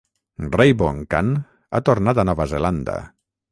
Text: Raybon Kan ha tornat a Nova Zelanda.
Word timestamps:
Raybon 0.55 1.01
Kan 1.11 1.29
ha 1.77 1.83
tornat 1.91 2.25
a 2.25 2.27
Nova 2.33 2.51
Zelanda. 2.57 2.99